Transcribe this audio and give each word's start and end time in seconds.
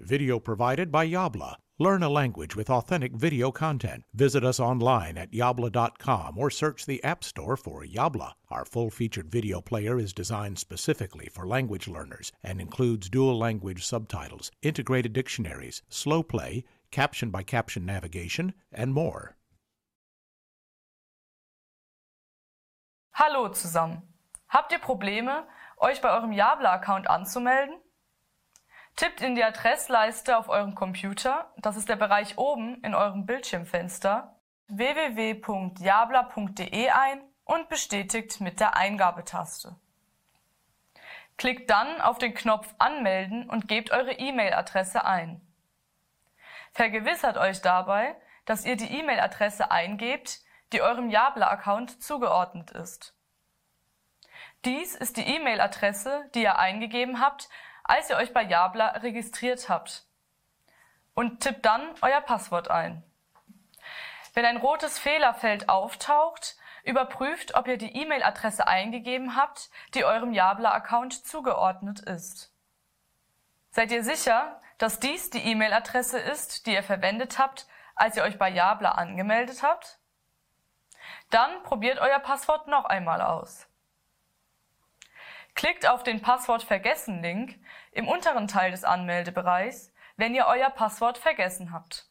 Video 0.00 0.38
provided 0.38 0.90
by 0.90 1.06
Yabla. 1.06 1.56
Learn 1.78 2.02
a 2.02 2.08
language 2.08 2.56
with 2.56 2.68
authentic 2.68 3.12
video 3.12 3.50
content. 3.50 4.04
Visit 4.12 4.44
us 4.44 4.60
online 4.60 5.16
at 5.16 5.32
yabla.com 5.32 6.36
or 6.38 6.50
search 6.50 6.84
the 6.84 7.02
App 7.04 7.22
Store 7.24 7.56
for 7.56 7.84
Yabla. 7.84 8.32
Our 8.50 8.64
full 8.64 8.90
featured 8.90 9.30
video 9.30 9.60
player 9.60 9.98
is 9.98 10.12
designed 10.12 10.58
specifically 10.58 11.28
for 11.32 11.46
language 11.46 11.88
learners 11.88 12.32
and 12.42 12.60
includes 12.60 13.08
dual 13.08 13.38
language 13.38 13.84
subtitles, 13.84 14.50
integrated 14.62 15.12
dictionaries, 15.12 15.82
slow 15.88 16.22
play, 16.22 16.64
caption 16.90 17.30
by 17.30 17.42
caption 17.42 17.86
navigation, 17.86 18.54
and 18.72 18.92
more. 18.92 19.36
Hallo 23.12 23.52
zusammen. 23.52 24.02
Habt 24.48 24.72
ihr 24.72 24.78
Probleme, 24.80 25.46
euch 25.78 26.00
bei 26.00 26.10
eurem 26.10 26.32
Yabla-Account 26.32 27.08
anzumelden? 27.08 27.80
Tippt 29.00 29.22
in 29.22 29.34
die 29.34 29.42
Adressleiste 29.42 30.36
auf 30.36 30.50
eurem 30.50 30.74
Computer, 30.74 31.50
das 31.56 31.78
ist 31.78 31.88
der 31.88 31.96
Bereich 31.96 32.36
oben 32.36 32.84
in 32.84 32.94
eurem 32.94 33.24
Bildschirmfenster, 33.24 34.36
www.jabla.de 34.68 36.90
ein 36.90 37.22
und 37.44 37.70
bestätigt 37.70 38.42
mit 38.42 38.60
der 38.60 38.76
Eingabetaste. 38.76 39.74
Klickt 41.38 41.70
dann 41.70 42.02
auf 42.02 42.18
den 42.18 42.34
Knopf 42.34 42.74
Anmelden 42.76 43.48
und 43.48 43.68
gebt 43.68 43.90
eure 43.90 44.12
E-Mail-Adresse 44.12 45.02
ein. 45.02 45.40
Vergewissert 46.72 47.38
euch 47.38 47.62
dabei, 47.62 48.14
dass 48.44 48.66
ihr 48.66 48.76
die 48.76 48.98
E-Mail-Adresse 48.98 49.70
eingebt, 49.70 50.40
die 50.74 50.82
eurem 50.82 51.08
Jabla-Account 51.08 52.02
zugeordnet 52.02 52.70
ist. 52.72 53.14
Dies 54.66 54.94
ist 54.94 55.16
die 55.16 55.26
E-Mail-Adresse, 55.26 56.28
die 56.34 56.42
ihr 56.42 56.58
eingegeben 56.58 57.18
habt, 57.18 57.48
als 57.90 58.08
ihr 58.08 58.16
euch 58.16 58.32
bei 58.32 58.44
Jabla 58.44 58.86
registriert 58.98 59.68
habt. 59.68 60.04
Und 61.12 61.40
tippt 61.40 61.66
dann 61.66 61.82
euer 62.02 62.20
Passwort 62.20 62.70
ein. 62.70 63.02
Wenn 64.32 64.44
ein 64.44 64.58
rotes 64.58 64.96
Fehlerfeld 64.96 65.68
auftaucht, 65.68 66.56
überprüft, 66.84 67.56
ob 67.56 67.66
ihr 67.66 67.78
die 67.78 67.96
E-Mail-Adresse 68.00 68.68
eingegeben 68.68 69.34
habt, 69.34 69.70
die 69.94 70.04
eurem 70.04 70.32
Jabla-Account 70.32 71.26
zugeordnet 71.26 71.98
ist. 71.98 72.54
Seid 73.72 73.90
ihr 73.90 74.04
sicher, 74.04 74.62
dass 74.78 75.00
dies 75.00 75.30
die 75.30 75.44
E-Mail-Adresse 75.44 76.20
ist, 76.20 76.66
die 76.66 76.74
ihr 76.74 76.84
verwendet 76.84 77.40
habt, 77.40 77.66
als 77.96 78.16
ihr 78.16 78.22
euch 78.22 78.38
bei 78.38 78.50
Jabla 78.50 78.92
angemeldet 78.92 79.64
habt? 79.64 79.98
Dann 81.30 81.64
probiert 81.64 81.98
euer 81.98 82.20
Passwort 82.20 82.68
noch 82.68 82.84
einmal 82.84 83.20
aus. 83.20 83.66
Klickt 85.60 85.86
auf 85.86 86.02
den 86.02 86.22
Passwort 86.22 86.62
vergessen 86.62 87.22
Link 87.22 87.58
im 87.92 88.08
unteren 88.08 88.48
Teil 88.48 88.70
des 88.70 88.82
Anmeldebereichs, 88.82 89.92
wenn 90.16 90.34
ihr 90.34 90.46
euer 90.46 90.70
Passwort 90.70 91.18
vergessen 91.18 91.70
habt. 91.70 92.06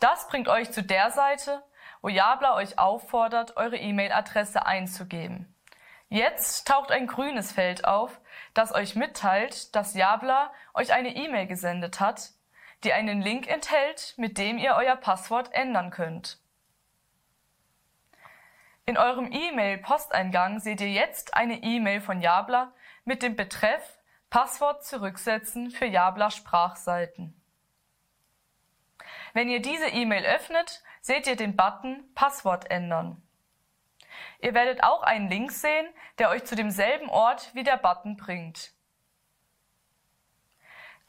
Das 0.00 0.26
bringt 0.26 0.48
euch 0.48 0.72
zu 0.72 0.82
der 0.82 1.12
Seite, 1.12 1.62
wo 2.02 2.08
Jabla 2.08 2.56
euch 2.56 2.76
auffordert, 2.76 3.56
eure 3.56 3.76
E-Mail-Adresse 3.76 4.66
einzugeben. 4.66 5.54
Jetzt 6.08 6.66
taucht 6.66 6.90
ein 6.90 7.06
grünes 7.06 7.52
Feld 7.52 7.84
auf, 7.84 8.20
das 8.52 8.74
euch 8.74 8.96
mitteilt, 8.96 9.76
dass 9.76 9.94
Jabla 9.94 10.52
euch 10.74 10.92
eine 10.92 11.14
E-Mail 11.14 11.46
gesendet 11.46 12.00
hat, 12.00 12.32
die 12.82 12.92
einen 12.92 13.22
Link 13.22 13.46
enthält, 13.46 14.14
mit 14.16 14.38
dem 14.38 14.58
ihr 14.58 14.74
euer 14.74 14.96
Passwort 14.96 15.52
ändern 15.52 15.90
könnt. 15.90 16.43
In 18.86 18.98
eurem 18.98 19.32
E-Mail-Posteingang 19.32 20.60
seht 20.60 20.82
ihr 20.82 20.90
jetzt 20.90 21.34
eine 21.34 21.62
E-Mail 21.62 22.02
von 22.02 22.20
Jabla 22.20 22.72
mit 23.04 23.22
dem 23.22 23.34
Betreff 23.34 23.98
Passwort 24.28 24.84
zurücksetzen 24.84 25.70
für 25.70 25.86
Jabla 25.86 26.30
Sprachseiten. 26.30 27.40
Wenn 29.32 29.48
ihr 29.48 29.62
diese 29.62 29.88
E-Mail 29.88 30.24
öffnet, 30.26 30.82
seht 31.00 31.26
ihr 31.26 31.36
den 31.36 31.56
Button 31.56 32.04
Passwort 32.14 32.70
ändern. 32.70 33.22
Ihr 34.40 34.52
werdet 34.52 34.84
auch 34.84 35.02
einen 35.02 35.30
Link 35.30 35.50
sehen, 35.52 35.88
der 36.18 36.28
euch 36.28 36.44
zu 36.44 36.54
demselben 36.54 37.08
Ort 37.08 37.54
wie 37.54 37.64
der 37.64 37.78
Button 37.78 38.16
bringt. 38.16 38.74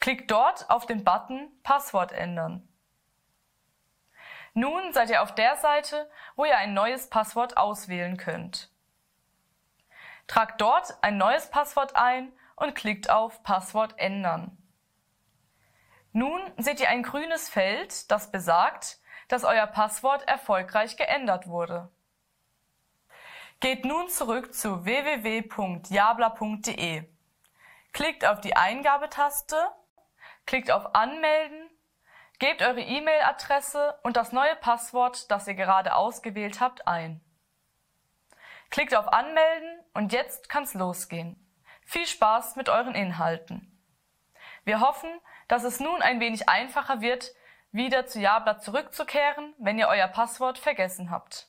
Klickt 0.00 0.30
dort 0.30 0.70
auf 0.70 0.86
den 0.86 1.04
Button 1.04 1.50
Passwort 1.62 2.12
ändern. 2.12 2.66
Nun 4.58 4.92
seid 4.94 5.10
ihr 5.10 5.20
auf 5.20 5.34
der 5.34 5.56
Seite, 5.56 6.10
wo 6.34 6.46
ihr 6.46 6.56
ein 6.56 6.72
neues 6.72 7.10
Passwort 7.10 7.58
auswählen 7.58 8.16
könnt. 8.16 8.70
Tragt 10.28 10.62
dort 10.62 10.96
ein 11.02 11.18
neues 11.18 11.50
Passwort 11.50 11.94
ein 11.94 12.32
und 12.56 12.74
klickt 12.74 13.10
auf 13.10 13.42
Passwort 13.42 13.98
ändern. 13.98 14.56
Nun 16.12 16.40
seht 16.56 16.80
ihr 16.80 16.88
ein 16.88 17.02
grünes 17.02 17.50
Feld, 17.50 18.10
das 18.10 18.32
besagt, 18.32 18.98
dass 19.28 19.44
euer 19.44 19.66
Passwort 19.66 20.26
erfolgreich 20.26 20.96
geändert 20.96 21.48
wurde. 21.48 21.90
Geht 23.60 23.84
nun 23.84 24.08
zurück 24.08 24.54
zu 24.54 24.86
www.jabla.de. 24.86 25.84
Klickt 27.92 28.24
auf 28.24 28.40
die 28.40 28.56
Eingabetaste, 28.56 29.68
klickt 30.46 30.70
auf 30.70 30.94
Anmelden 30.94 31.65
Gebt 32.38 32.60
eure 32.60 32.82
E-Mail-Adresse 32.82 33.98
und 34.02 34.16
das 34.16 34.32
neue 34.32 34.56
Passwort, 34.56 35.30
das 35.30 35.48
ihr 35.48 35.54
gerade 35.54 35.94
ausgewählt 35.94 36.60
habt, 36.60 36.86
ein. 36.86 37.22
Klickt 38.68 38.94
auf 38.94 39.08
Anmelden 39.08 39.80
und 39.94 40.12
jetzt 40.12 40.48
kann's 40.48 40.74
losgehen. 40.74 41.36
Viel 41.86 42.06
Spaß 42.06 42.56
mit 42.56 42.68
euren 42.68 42.94
Inhalten. 42.94 43.72
Wir 44.64 44.80
hoffen, 44.80 45.08
dass 45.48 45.64
es 45.64 45.80
nun 45.80 46.02
ein 46.02 46.20
wenig 46.20 46.48
einfacher 46.48 47.00
wird, 47.00 47.32
wieder 47.72 48.06
zu 48.06 48.20
Jabla 48.20 48.58
zurückzukehren, 48.58 49.54
wenn 49.58 49.78
ihr 49.78 49.88
euer 49.88 50.08
Passwort 50.08 50.58
vergessen 50.58 51.10
habt. 51.10 51.48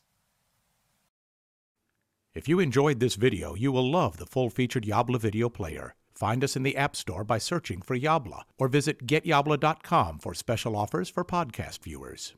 If 2.36 2.48
you 2.48 2.60
enjoyed 2.60 3.00
this 3.00 3.20
video, 3.20 3.56
you 3.56 3.74
will 3.74 3.90
love 3.90 4.18
the 4.20 4.26
full-featured 4.26 4.86
Yabla 4.86 5.22
video 5.22 5.50
player. 5.50 5.97
Find 6.18 6.44
us 6.44 6.56
in 6.56 6.64
the 6.64 6.76
App 6.76 6.96
Store 6.96 7.24
by 7.24 7.38
searching 7.38 7.80
for 7.80 7.96
Yabla 7.96 8.42
or 8.58 8.68
visit 8.68 9.06
getyabla.com 9.06 10.18
for 10.18 10.34
special 10.34 10.76
offers 10.76 11.10
for 11.10 11.24
podcast 11.24 11.84
viewers. 11.84 12.34